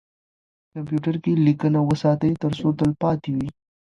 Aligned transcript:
کمپیوتر 0.73 1.15
کې 1.23 1.31
لیکنه 1.45 1.79
وساتئ 1.89 2.31
ترڅو 2.43 2.67
تلپاتې 2.79 3.29
وي. 3.35 3.47